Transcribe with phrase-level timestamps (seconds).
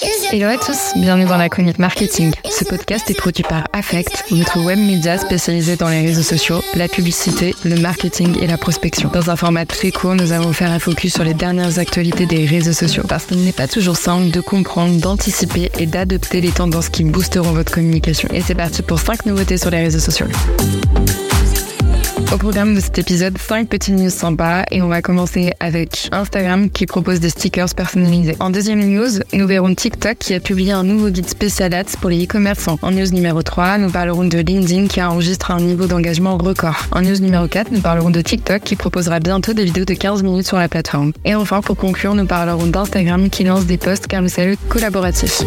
[0.00, 2.32] Hello à tous, bienvenue dans la chronique marketing.
[2.48, 6.86] Ce podcast est produit par Affect, notre web média spécialisé dans les réseaux sociaux, la
[6.86, 9.10] publicité, le marketing et la prospection.
[9.12, 12.46] Dans un format très court, nous allons faire un focus sur les dernières actualités des
[12.46, 16.90] réseaux sociaux parce qu'il n'est pas toujours simple de comprendre, d'anticiper et d'adopter les tendances
[16.90, 18.28] qui boosteront votre communication.
[18.32, 20.26] Et c'est parti pour 5 nouveautés sur les réseaux sociaux.
[22.30, 26.68] Au programme de cet épisode, 5 petites news sympas et on va commencer avec Instagram
[26.68, 28.36] qui propose des stickers personnalisés.
[28.38, 32.10] En deuxième news, nous verrons TikTok qui a publié un nouveau guide spécial ads pour
[32.10, 32.78] les e-commerçants.
[32.82, 36.76] En news numéro 3, nous parlerons de LinkedIn qui enregistre un niveau d'engagement record.
[36.92, 40.22] En news numéro 4, nous parlerons de TikTok qui proposera bientôt des vidéos de 15
[40.22, 41.14] minutes sur la plateforme.
[41.24, 45.44] Et enfin, pour conclure, nous parlerons d'Instagram qui lance des posts carousel collaboratifs.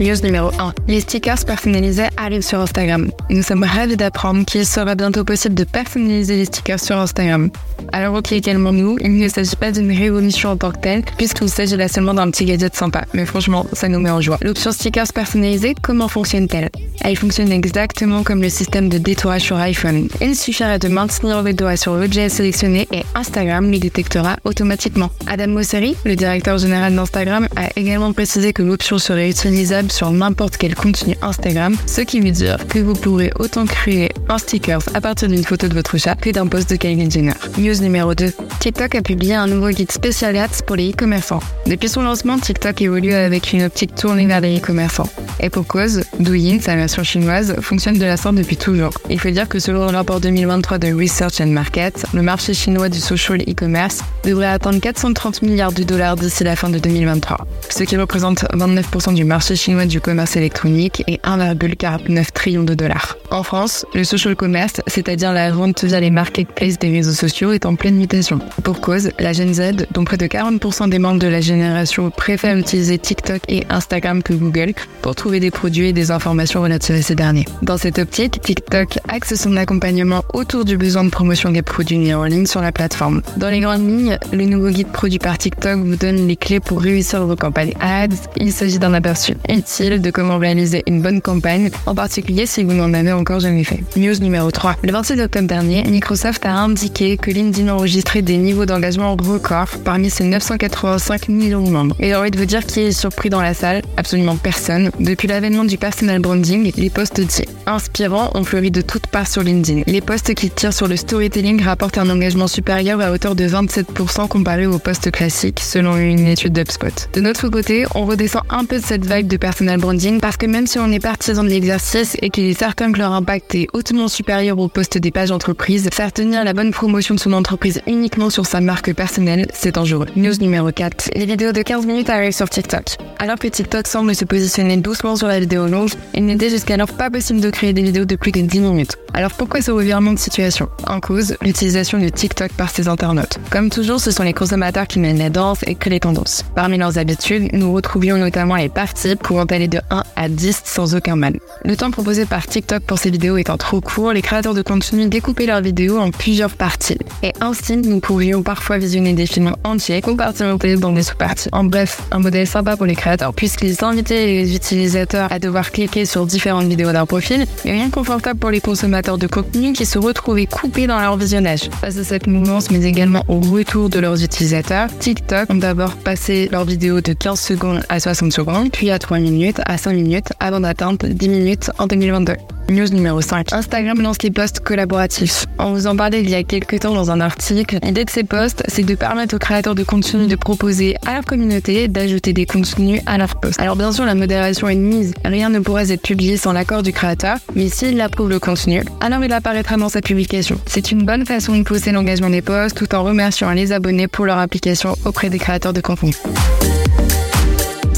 [0.00, 0.74] News numéro 1.
[0.88, 3.12] Les stickers personnalisés arrivent sur Instagram.
[3.30, 7.48] Nous sommes ravis d'apprendre qu'il sera bientôt possible de personnaliser les stickers sur Instagram.
[7.92, 11.76] Alors ok, calmons-nous, il ne s'agit pas d'une révolution en tant que telle, puisqu'il s'agit
[11.76, 13.04] là seulement d'un petit gadget sympa.
[13.14, 14.38] Mais franchement, ça nous met en joie.
[14.42, 16.70] L'option stickers personnalisés, comment fonctionne-t-elle?
[17.00, 20.08] Elle fonctionne exactement comme le système de détourage sur iPhone.
[20.20, 25.10] Il suffirait de maintenir le doigt sur l'objet sélectionné et Instagram les détectera automatiquement.
[25.28, 30.56] Adam Mosseri, le directeur général d'Instagram, a également précisé que l'option serait utilisable sur n'importe
[30.56, 35.00] quel contenu Instagram, ce qui veut dire que vous pourrez autant créer un sticker à
[35.00, 37.34] partir d'une photo de votre chat que d'un post de Kylie Jenner.
[37.58, 38.32] News numéro 2.
[38.60, 41.40] TikTok a publié un nouveau guide spécial ads pour les e-commerçants.
[41.66, 45.08] Depuis son lancement, TikTok évolue avec une optique tournée vers les e-commerçants.
[45.40, 48.92] Et pour cause, Douyin, sa version chinoise, fonctionne de la sorte depuis toujours.
[49.10, 52.88] Il faut dire que selon le rapport 2023 de Research and Market, le marché chinois
[52.88, 57.84] du social e-commerce devrait atteindre 430 milliards de dollars d'ici la fin de 2023, ce
[57.84, 63.16] qui représente 29% du marché chinois du commerce électronique et 1,49 trillion de dollars.
[63.30, 67.66] En France, le social commerce, c'est-à-dire la vente via les marketplaces des réseaux sociaux, est
[67.66, 68.38] en pleine mutation.
[68.62, 72.56] Pour cause, la Gen Z, dont près de 40% des membres de la génération préfèrent
[72.56, 77.00] utiliser TikTok et Instagram que Google pour trouver des produits et des informations relatives à
[77.00, 77.46] ces derniers.
[77.62, 82.12] Dans cette optique, TikTok axe son accompagnement autour du besoin de promotion des produits mis
[82.12, 83.22] en ligne sur la plateforme.
[83.38, 86.82] Dans les grandes lignes, le nouveau guide produit par TikTok vous donne les clés pour
[86.82, 88.28] réussir vos campagnes ads.
[88.36, 92.92] Il s'agit d'un aperçu de comment réaliser une bonne campagne, en particulier si vous n'en
[92.92, 93.82] avez encore jamais fait.
[93.96, 94.76] News numéro 3.
[94.82, 100.10] Le 26 octobre dernier, Microsoft a indiqué que LinkedIn enregistrait des niveaux d'engagement records parmi
[100.10, 101.96] ses 985 millions de membres.
[101.98, 104.90] Et j'ai envie de vous dire qui est surpris dans la salle Absolument personne.
[105.14, 107.22] Depuis l'avènement du personal branding, les posts
[107.66, 109.82] inspirants ont fleuri de toutes parts sur LinkedIn.
[109.86, 114.26] Les posts qui tirent sur le storytelling rapportent un engagement supérieur à hauteur de 27%
[114.26, 117.08] comparé aux posts classiques, selon une étude d'UpSpot.
[117.12, 120.46] De notre côté, on redescend un peu de cette vibe de personal branding parce que
[120.46, 123.68] même si on est partisan de l'exercice et qu'il est certain que leur impact est
[123.72, 127.82] hautement supérieur au poste des pages entreprises, faire tenir la bonne promotion de son entreprise
[127.86, 130.08] uniquement sur sa marque personnelle, c'est dangereux.
[130.16, 131.10] News numéro 4.
[131.14, 132.96] Les vidéos de 15 minutes arrivent sur TikTok.
[133.20, 137.10] Alors que TikTok semble se positionner doucement sur la vidéo longue, il n'était jusqu'alors pas
[137.10, 138.96] possible de créer des vidéos de plus de 10 minutes.
[139.12, 140.68] Alors pourquoi ce revirement de situation?
[140.88, 143.38] En cause, l'utilisation de TikTok par ses internautes.
[143.50, 146.42] Comme toujours, ce sont les consommateurs qui mènent la danse et créent les tendances.
[146.56, 150.94] Parmi leurs habitudes, nous retrouvions notamment les parties pouvant aller de 1 à 10 sans
[150.96, 151.38] aucun mal.
[151.64, 155.06] Le temps proposé par TikTok pour ces vidéos étant trop court, les créateurs de contenu
[155.08, 156.98] découpaient leurs vidéos en plusieurs parties.
[157.22, 161.50] Et ainsi, nous pouvions parfois visionner des films entiers compartimentés dans des sous-parties.
[161.52, 166.04] En bref, un modèle sympa pour les créateurs puisqu'ils invitaient les utilisateurs à devoir cliquer
[166.04, 169.98] sur différentes vidéos d'un profil, mais rien confortable pour les consommateurs de contenu qui se
[169.98, 171.68] retrouvaient coupés dans leur visionnage.
[171.80, 176.48] Face à cette mouvance, mais également au retour de leurs utilisateurs, TikTok ont d'abord passé
[176.50, 180.32] leurs vidéos de 15 secondes à 60 secondes, puis à 3 minutes, à 5 minutes
[180.40, 182.53] avant d'atteindre 10 minutes en 2022.
[182.70, 183.52] News numéro 5.
[183.52, 185.44] Instagram lance les posts collaboratifs.
[185.58, 187.78] On vous en parlait il y a quelques temps dans un article.
[187.82, 191.24] L'idée de ces posts, c'est de permettre aux créateurs de contenu de proposer à leur
[191.24, 193.60] communauté d'ajouter des contenus à leurs posts.
[193.60, 195.12] Alors bien sûr, la modération est mise.
[195.24, 199.22] Rien ne pourrait être publié sans l'accord du créateur, mais s'il approuve le contenu, alors
[199.22, 200.58] il apparaîtra dans sa publication.
[200.66, 204.24] C'est une bonne façon de pousser l'engagement des posts tout en remerciant les abonnés pour
[204.24, 206.14] leur application auprès des créateurs de contenu.